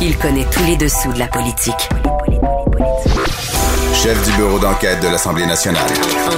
[0.00, 1.88] Il connaît tous les dessous de la politique.
[3.92, 5.90] Chef du bureau d'enquête de l'Assemblée nationale.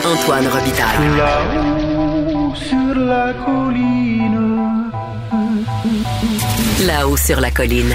[0.02, 1.16] Antoine Robitaille.
[1.18, 4.90] Là-haut sur la colline.
[6.86, 7.94] Là-haut sur la colline.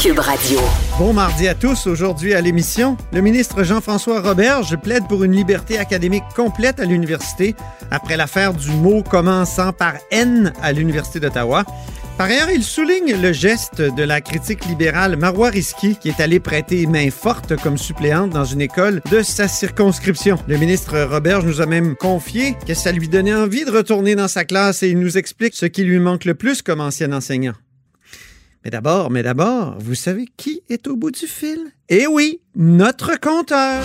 [0.00, 0.60] Cube Radio.
[0.96, 1.88] Bon mardi à tous.
[1.88, 7.56] Aujourd'hui à l'émission, le ministre Jean-François Roberge plaide pour une liberté académique complète à l'université
[7.90, 11.64] après l'affaire du mot commençant par N à l'Université d'Ottawa.
[12.20, 16.38] Par ailleurs, il souligne le geste de la critique libérale Marois Risky, qui est allée
[16.38, 20.36] prêter main forte comme suppléante dans une école de sa circonscription.
[20.46, 24.28] Le ministre Roberge nous a même confié que ça lui donnait envie de retourner dans
[24.28, 27.54] sa classe et il nous explique ce qui lui manque le plus comme ancien enseignant.
[28.66, 31.72] Mais d'abord, mais d'abord, vous savez qui est au bout du fil?
[31.88, 33.82] Eh oui, notre compteur.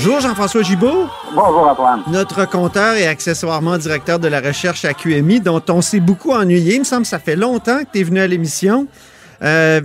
[0.00, 1.08] Bonjour Jean-François Gibault.
[1.34, 2.02] Bonjour Antoine.
[2.06, 6.76] Notre compteur et accessoirement directeur de la recherche à QMI, dont on s'est beaucoup ennuyé.
[6.76, 8.86] Il me semble que ça fait longtemps que tu es venu à l'émission.
[9.42, 9.80] Euh,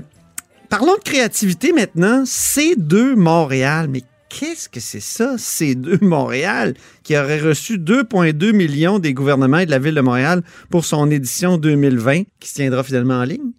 [0.69, 2.25] parlons de créativité maintenant.
[2.25, 3.87] C2 Montréal.
[3.89, 9.65] Mais qu'est-ce que c'est ça, C2 Montréal, qui aurait reçu 2,2 millions des gouvernements et
[9.65, 13.51] de la Ville de Montréal pour son édition 2020, qui se tiendra finalement en ligne?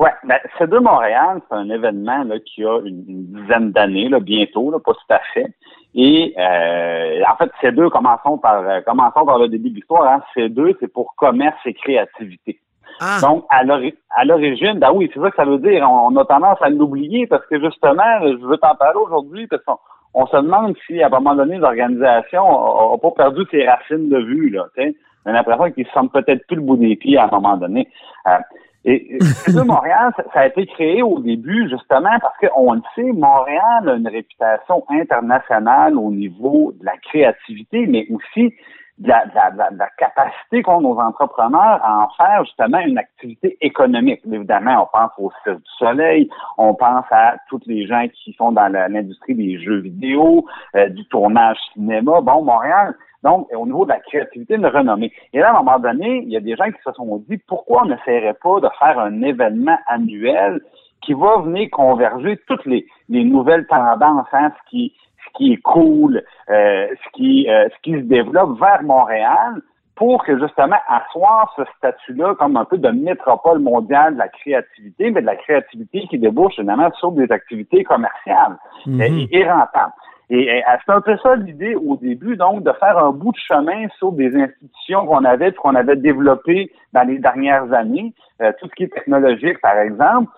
[0.00, 4.20] Oui, ben, C2 Montréal, c'est un événement là, qui a une, une dizaine d'années, là,
[4.20, 5.52] bientôt, là, pas tout à fait.
[5.94, 10.04] Et euh, en fait, C2, commençons par euh, commençons par le début de l'histoire.
[10.12, 10.22] Hein.
[10.36, 12.60] C2, c'est pour commerce et créativité.
[13.00, 15.86] Ah, Donc, à l'ori- à l'origine, ben oui, c'est ça que ça veut dire.
[15.88, 19.62] On, on a tendance à l'oublier parce que justement, je veux t'en parler aujourd'hui parce
[19.64, 19.76] qu'on
[20.14, 22.42] on se demande si, à un moment donné, l'organisation
[22.90, 24.50] n'a pas perdu ses racines de vue.
[24.50, 24.94] Là, tu sais.
[25.26, 27.56] On a l'impression qu'ils se sentent peut-être plus le bout des pieds à un moment
[27.56, 27.88] donné.
[28.26, 28.38] Euh,
[28.84, 33.12] et C2 Montréal, ça, ça a été créé au début justement parce qu'on le sait,
[33.12, 38.54] Montréal a une réputation internationale au niveau de la créativité, mais aussi
[38.98, 42.78] de la, de la- de la- de capacité qu'ont nos entrepreneurs à en faire justement
[42.80, 44.20] une activité économique.
[44.30, 48.50] Évidemment, on pense au Cirque du Soleil, on pense à tous les gens qui sont
[48.52, 50.44] dans l'industrie des jeux vidéo,
[50.74, 52.20] euh, du tournage cinéma.
[52.22, 52.94] Bon, Montréal,
[53.24, 55.12] donc, au niveau de la créativité, une renommée.
[55.32, 57.38] Et là, à un moment donné, il y a des gens qui se sont dit
[57.48, 60.60] pourquoi on n'essaierait pas de faire un événement annuel
[61.02, 65.62] qui va venir converger toutes les, les nouvelles tendances, hein, ce qui ce qui est
[65.62, 69.62] cool, euh, ce qui euh, ce qui se développe vers Montréal
[69.94, 75.10] pour que justement asseoir ce statut-là comme un peu de métropole mondiale de la créativité,
[75.10, 78.56] mais de la créativité qui débouche finalement sur des activités commerciales
[78.86, 79.00] mhm.
[79.00, 79.92] et, et rentables.
[80.30, 83.88] Et, c'est un peu ça l'idée au début, donc, de faire un bout de chemin
[83.98, 88.12] sur des institutions qu'on avait, qu'on avait développées dans les dernières années,
[88.42, 90.30] euh, tout ce qui est technologique, par exemple.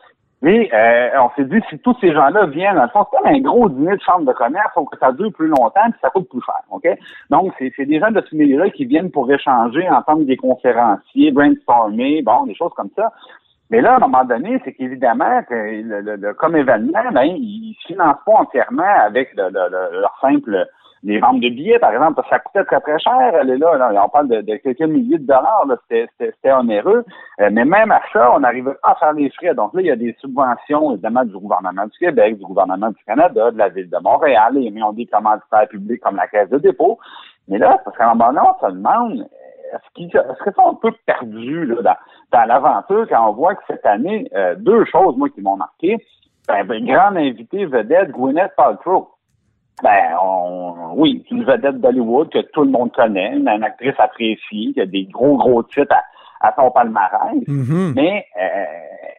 [0.43, 3.27] Et euh, on s'est dit, si tous ces gens-là viennent, dans le fond, c'est comme
[3.27, 6.09] un gros dîner de chambre de commerce, sauf que ça dure plus longtemps, puis ça
[6.09, 6.89] coûte plus cher, OK?
[7.29, 12.23] Donc, c'est des gens de ce milieu-là qui viennent pour échanger, entendre des conférenciers, brainstormer,
[12.23, 13.13] bon, des choses comme ça.
[13.71, 18.23] Mais là, à un moment donné, c'est qu'évidemment, le, comme événement, ben, ils ne financent
[18.27, 20.67] pas entièrement avec le, le- le- leur simple
[21.03, 23.35] les ventes de billets, par exemple, ça coûtait très, très cher.
[23.35, 27.05] Est là, là, on parle de, quelques milliers de dollars, c'était, onéreux.
[27.41, 29.55] Euh, mais même à ça, on n'arrivait pas à faire les frais.
[29.55, 33.03] Donc là, il y a des subventions, évidemment, du gouvernement du Québec, du gouvernement du
[33.07, 36.51] Canada, de la Ville de Montréal, et mais on dit commanditaires publics comme la Caisse
[36.51, 36.99] de dépôt.
[37.49, 39.27] Mais là, parce qu'à un moment donné, on se demande,
[39.73, 41.97] est-ce, qu'il, est-ce que c'est un peu perdu là, dans,
[42.33, 45.97] dans l'aventure quand on voit que cette année, euh, deux choses, moi, qui m'ont marqué.
[46.49, 49.09] Ben, ben, grande invité vedette, Gwyneth Paltrow.
[49.83, 54.73] Ben, on, oui, une vedette d'Hollywood que tout le monde connaît, une, une actrice appréciée,
[54.73, 57.47] qui a des gros, gros titres à, à son palmarès.
[57.47, 57.93] Mhm.
[57.95, 58.65] Mais euh,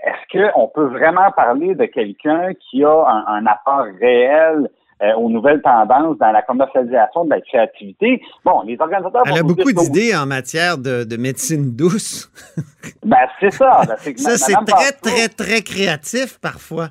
[0.04, 4.70] est-ce qu'on peut vraiment parler de quelqu'un qui a un, un apport réel
[5.02, 8.22] euh, aux nouvelles tendances dans la commercialisation de la créativité?
[8.46, 9.24] Bon, les organisateurs...
[9.26, 12.32] Elle a beaucoup d'idées en matière de, de médecine douce.
[13.04, 13.82] Ben, c'est ça.
[13.88, 16.90] Ben, Ça, c'est très, très, très créatif parfois.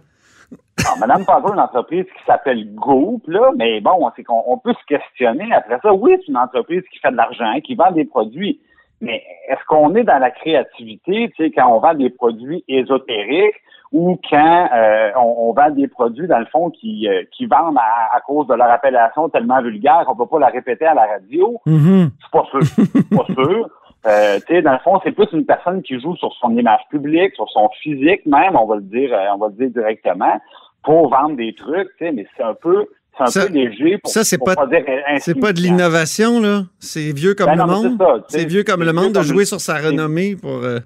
[0.85, 4.73] Alors, Madame Paltrow, une entreprise qui s'appelle Goop, là, mais bon, c'est qu'on on peut
[4.73, 5.93] se questionner après ça.
[5.93, 8.61] Oui, c'est une entreprise qui fait de l'argent, qui vend des produits,
[9.01, 13.57] mais est-ce qu'on est dans la créativité, tu sais, quand on vend des produits ésotériques?
[13.93, 17.77] Ou quand euh, on, on vend des produits, dans le fond, qui, euh, qui vendent
[17.79, 21.07] à, à cause de leur appellation tellement vulgaire qu'on peut pas la répéter à la
[21.07, 21.61] radio?
[21.67, 22.11] Mhm.
[22.23, 22.63] C'est pas sûr.
[22.63, 23.69] C'est pas sûr.
[24.07, 26.81] Euh, tu sais, dans le fond, c'est plus une personne qui joue sur son image
[26.89, 30.41] publique, sur son physique même, on va le dire, euh, on va le dire directement,
[30.83, 32.87] pour vendre des trucs, tu sais, mais c'est un peu,
[33.19, 34.85] c'est un Ça- peu léger pour, ça, c'est pas- dire
[35.19, 36.63] C'est pas de l'innovation, là.
[36.79, 38.25] C'est vieux comme Ben le non, monde.
[38.29, 40.79] C'est vieux comme le monde de jouer sur sa renommée pour, euh,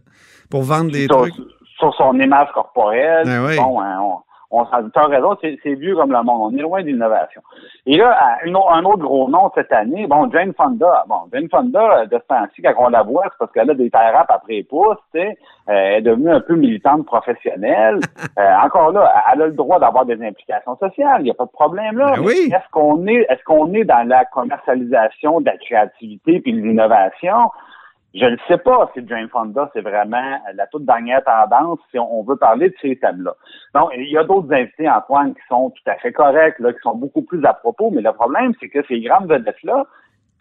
[0.50, 1.34] pour vendre des trucs.
[1.78, 3.26] Sur son image corporelle.
[3.26, 3.56] Ah oui.
[3.56, 4.18] Bon, hein, on,
[4.50, 6.52] On as raison, c'est vieux comme le monde.
[6.52, 7.42] On est loin d'innovation.
[7.86, 11.04] Et là, un, autre gros nom cette année, bon, Jane Fonda.
[11.08, 13.90] Bon, Jane Fonda, de ce temps-ci, quand on la voit, c'est parce qu'elle a des
[13.90, 15.38] terres après les pouces, tu sais.
[15.68, 18.00] Euh, elle est devenue un peu militante professionnelle.
[18.36, 21.20] Euh, encore là, elle a le droit d'avoir des implications sociales.
[21.20, 22.14] Il n'y a pas de problème là.
[22.16, 22.50] Ben oui.
[22.52, 27.52] Est-ce qu'on est, est-ce qu'on est dans la commercialisation de la créativité puis de l'innovation?
[28.14, 32.22] Je ne sais pas si Jane Fonda, c'est vraiment la toute dernière tendance si on
[32.22, 33.34] veut parler de ces thèmes-là.
[33.75, 36.78] Donc, il y a d'autres invités, Antoine, qui sont tout à fait corrects, là, qui
[36.81, 39.87] sont beaucoup plus à propos, mais le problème, c'est que ces grandes vedettes-là,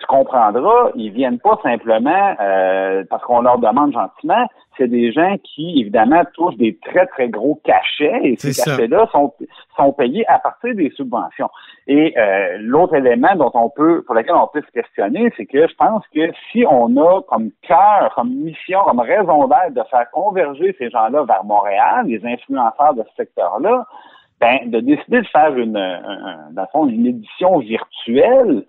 [0.03, 4.45] tu comprendras, ils viennent pas simplement euh, parce qu'on leur demande gentiment.
[4.77, 9.33] C'est des gens qui, évidemment, touchent des très, très gros cachets et ces cachets-là sont,
[9.77, 11.49] sont payés à partir des subventions.
[11.87, 15.67] Et euh, l'autre élément dont on peut, pour lequel on peut se questionner, c'est que
[15.67, 20.09] je pense que si on a comme cœur, comme mission, comme raison d'être de faire
[20.11, 23.85] converger ces gens-là vers Montréal, les influenceurs de ce secteur-là,
[24.41, 25.73] ben, de décider de faire une,
[26.51, 28.65] dans le fond, une édition virtuelle,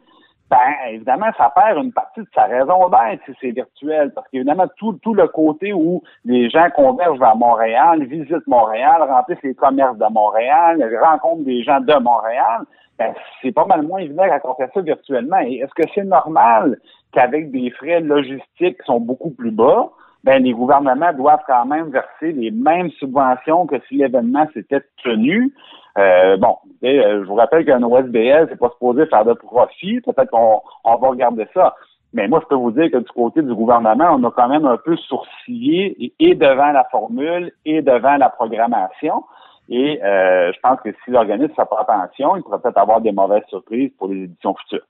[0.51, 0.59] ben,
[0.91, 4.13] évidemment, ça perd une partie de sa raison d'être si c'est virtuel.
[4.15, 9.43] Parce qu'évidemment, tout, tout le côté où les gens convergent vers Montréal, visitent Montréal, remplissent
[9.43, 12.63] les commerces de Montréal, rencontrent des gens de Montréal,
[12.99, 13.13] ben,
[13.43, 15.41] c'est pas mal moins évident quand ça virtuellement.
[15.41, 16.79] Et est-ce que c'est normal
[17.13, 19.91] qu'avec des frais logistiques qui sont beaucoup plus bas,
[20.25, 25.53] ben, les gouvernements doivent quand même verser les mêmes subventions que si l'événement s'était tenu.
[25.99, 30.01] Euh, bon, euh, je vous rappelle qu'un OSBL, c'est pas supposé faire de profit.
[30.01, 31.75] Peut-être qu'on on va regarder ça.
[32.15, 34.65] Mais moi, je peux vous dire que du côté du gouvernement, on a quand même
[34.65, 39.25] un peu sourcillé et, devant la formule et devant la programmation.
[39.69, 43.03] Et euh, je pense que si l'organisme ne fait pas attention, il pourrait peut-être avoir
[43.03, 44.87] des mauvaises surprises pour les éditions futures.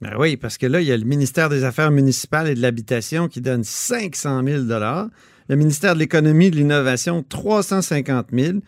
[0.00, 2.62] Ben oui, parce que là, il y a le ministère des Affaires municipales et de
[2.62, 4.62] l'Habitation qui donne 500 000
[5.50, 8.58] le ministère de l'Économie et de l'Innovation 350 000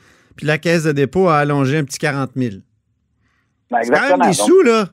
[0.40, 2.62] puis la Caisse de dépôt a allongé un petit 40 000.
[3.70, 4.84] Ben, c'est quand même des sous, là.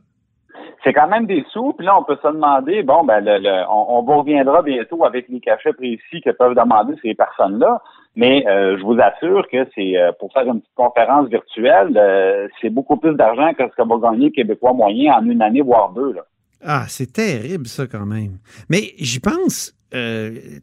[0.83, 4.03] C'est quand même des sous, puis là, on peut se demander, bon, ben, le, on,
[4.03, 7.81] vous reviendra bientôt avec les cachets précis que peuvent demander ces personnes-là,
[8.17, 12.47] mais euh, je vous assure que c'est euh, pour faire une petite conférence virtuelle, euh,
[12.59, 15.61] c'est beaucoup plus d'argent que ce que va gagner le Québécois moyen en une année,
[15.61, 16.13] voire deux.
[16.13, 16.25] Là.
[16.65, 18.39] Ah, c'est terrible, ça, quand même.
[18.69, 19.73] Mais j'y pense.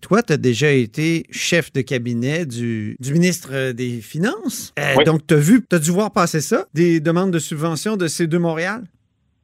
[0.03, 4.75] Toi, tu as déjà été chef de cabinet du, ministre des Finances.
[5.07, 8.07] Donc, tu as vu, tu as dû voir passer ça, des demandes de subvention de
[8.07, 8.83] C2 Montréal?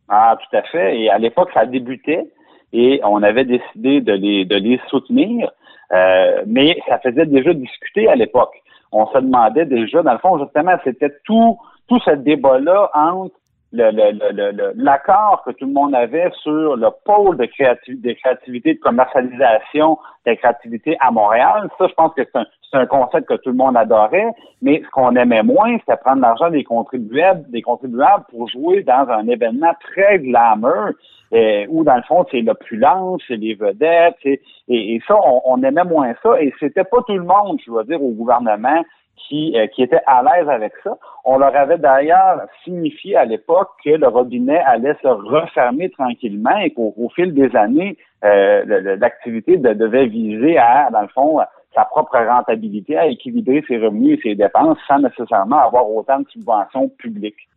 [0.09, 1.01] Ah, tout à fait.
[1.01, 2.27] Et à l'époque, ça débutait
[2.73, 5.51] et on avait décidé de les, de les soutenir.
[5.93, 8.55] Euh, mais ça faisait déjà discuter à l'époque.
[8.93, 11.59] On se demandait déjà, dans le fond, justement, c'était tout,
[11.89, 13.35] tout ce débat-là entre
[13.73, 19.97] l'accord que tout le monde avait sur le pôle de, créativité, de créativité, de commercialisation
[20.27, 21.69] de créativité à Montréal.
[21.79, 24.33] Ça, je pense que c'est un, un, concept que tout le monde adorait,
[24.63, 29.07] mais ce qu'on aimait moins, c'était prendre l'argent des contribuables, des contribuables pour jouer dans
[29.09, 30.91] un événement très glamour,
[31.33, 35.85] euh, où dans le fond, c'est l'opulence, c'est les vedettes, et, et, ça, on, aimait
[35.85, 38.83] moins ça, et c'était pas tout le monde, je dois dire, au gouvernement
[39.29, 40.97] qui, euh, qui étaient à l'aise avec ça.
[41.25, 46.71] On leur avait d'ailleurs signifié à l'époque que le robinet allait se refermer tranquillement et
[46.71, 51.39] qu'au fil des années, euh, l'activité devait viser à, dans le fond,
[51.75, 56.29] sa propre rentabilité, à équilibrer ses revenus et ses dépenses sans nécessairement avoir autant de
[56.29, 57.49] subventions publiques.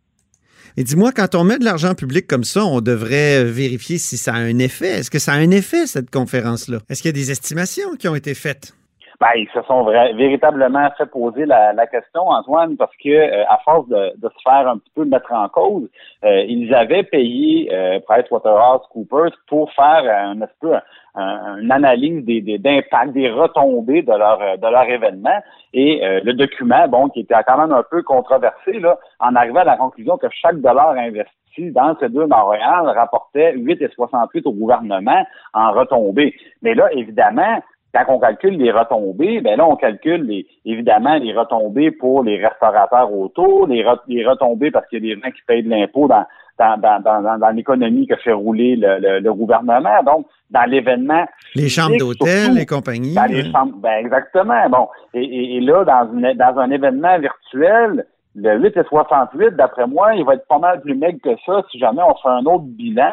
[0.76, 4.34] Et dis-moi, quand on met de l'argent public comme ça, on devrait vérifier si ça
[4.34, 4.88] a un effet.
[4.98, 6.78] Est-ce que ça a un effet, cette conférence-là?
[6.88, 8.74] Est-ce qu'il y a des estimations qui ont été faites?
[9.20, 13.86] Ben, ils se sont véritablement fait poser la, question, Antoine, parce que euh, à force
[13.88, 15.88] de, se faire un petit peu mettre en cause,
[16.24, 20.74] euh, ils avaient payé euh, PricewaterhouseCoopers pour faire un, un peu
[21.16, 25.38] une analyse des, d'impact, des, retombées de leur de leur événement.
[25.72, 29.64] Et le document, bon, qui était quand même un peu controversé, là, en arrivant à
[29.64, 35.70] la conclusion que chaque dollar investi dans ces deux Montréal rapportait 8,68 au gouvernement en
[35.70, 36.34] retombées.
[36.62, 37.62] Mais là, évidemment,
[37.94, 42.44] quand on calcule les retombées, ben là, on calcule les, évidemment les retombées pour les
[42.44, 46.08] restaurateurs autour, les, les retombées parce qu'il y a des gens qui payent de l'impôt
[46.08, 46.24] dans,
[46.58, 50.02] dans, dans, dans, l'économie que fait rouler le, le, gouvernement.
[50.04, 51.24] Donc, dans l'événement.
[51.54, 53.14] Les chambres d'hôtel, les compagnies.
[53.14, 54.68] Dans les chambres, ben exactement.
[54.68, 54.88] Bon.
[55.14, 60.14] Et, et, là, dans, une, dans un événement virtuel, le 8 et 68, d'après moi,
[60.14, 62.64] il va être pas mal plus maigre que ça si jamais on fait un autre
[62.64, 63.12] bilan.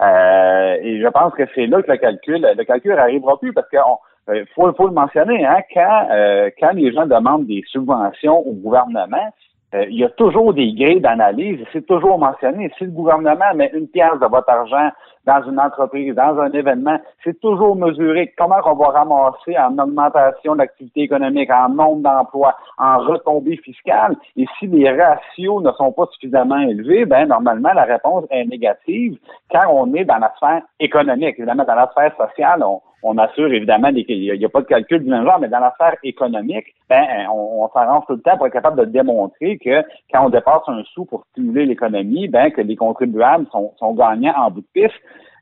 [0.00, 3.68] Euh, et je pense que c'est là que le calcul, le calcul n'arrivera plus parce
[3.70, 3.96] qu'on
[4.28, 8.38] il euh, faut, faut, le mentionner, hein, quand, euh, quand les gens demandent des subventions
[8.38, 9.32] au gouvernement,
[9.74, 12.72] euh, il y a toujours des grilles d'analyse, c'est toujours mentionné.
[12.78, 14.90] Si le gouvernement met une pièce de votre argent
[15.24, 20.54] dans une entreprise, dans un événement, c'est toujours mesurer comment on va ramasser en augmentation
[20.54, 24.16] d'activité économique, en nombre d'emplois, en retombées fiscales?
[24.36, 29.18] Et si les ratios ne sont pas suffisamment élevés, ben normalement la réponse est négative
[29.50, 31.34] car on est dans la sphère économique.
[31.38, 35.02] Évidemment, dans la sphère sociale, on, on assure évidemment qu'il n'y a, pas de calcul
[35.02, 38.36] du même genre, mais dans la sphère économique, ben, on, on s'arrange tout le temps
[38.36, 39.82] pour être capable de démontrer que
[40.12, 44.34] quand on dépasse un sou pour stimuler l'économie, ben, que les contribuables sont, sont gagnants
[44.36, 44.94] en bout de piste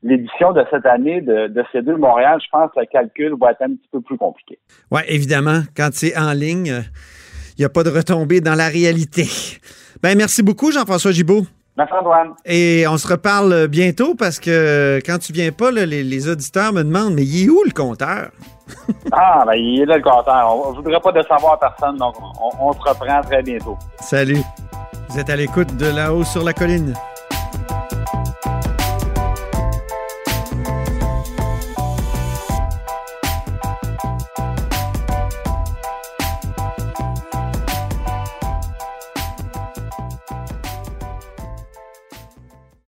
[0.03, 3.63] l'édition de cette année de, de C2 Montréal, je pense que le calcul va être
[3.63, 4.59] un petit peu plus compliqué.
[4.91, 6.83] Oui, évidemment, quand c'est en ligne,
[7.57, 9.25] il n'y a pas de retombée dans la réalité.
[10.03, 11.47] Ben, merci beaucoup, Jean-François Gibault.
[11.77, 12.35] Merci, Antoine.
[12.45, 16.73] Et on se reparle bientôt parce que quand tu viens pas, là, les, les, auditeurs
[16.73, 18.31] me demandent Mais il est où le compteur?
[19.13, 20.57] ah, ben il est là le compteur.
[20.57, 23.77] On ne voudrait pas décevoir personne, donc on, on se reprend très bientôt.
[24.01, 24.43] Salut.
[25.09, 26.95] Vous êtes à l'écoute de là-haut sur la colline.